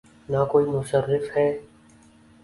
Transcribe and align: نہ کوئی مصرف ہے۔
نہ 0.29 0.41
کوئی 0.51 0.65
مصرف 0.67 1.23
ہے۔ 1.35 1.47